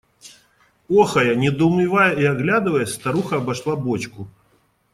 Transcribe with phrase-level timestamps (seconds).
[0.89, 4.27] Охая, недоумевая и оглядываясь, старуха обошла бочку.